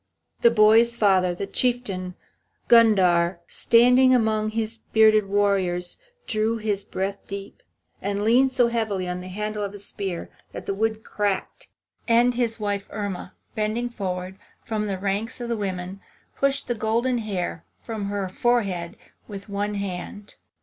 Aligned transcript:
The 0.41 0.49
boy's 0.49 0.95
father, 0.95 1.35
the 1.35 1.45
Chieftain 1.45 2.15
Gundhar, 2.67 3.37
standing 3.45 4.15
among 4.15 4.49
his 4.49 4.79
bearded 4.93 5.27
warriors, 5.27 5.99
drew 6.25 6.57
his 6.57 6.83
breath 6.83 7.19
deep, 7.27 7.61
and 8.01 8.23
leaned 8.23 8.51
so 8.51 8.69
heavily 8.69 9.07
on 9.07 9.21
the 9.21 9.27
handle 9.27 9.63
of 9.63 9.73
his 9.73 9.85
spear 9.85 10.31
that 10.53 10.65
the 10.65 10.73
wood 10.73 11.03
cracked. 11.03 11.67
And 12.07 12.33
his 12.33 12.59
wife, 12.59 12.87
Irma, 12.89 13.35
bending 13.53 13.89
forward 13.91 14.39
from 14.65 14.87
the 14.87 14.97
ranks 14.97 15.39
of 15.39 15.55
women, 15.55 16.01
pushed 16.35 16.65
the 16.67 16.73
golden 16.73 17.19
hair 17.19 17.63
from 17.83 18.05
her 18.05 18.27
forehead 18.27 18.97
with 19.27 19.49
one 19.49 19.75
hand. 19.75 20.33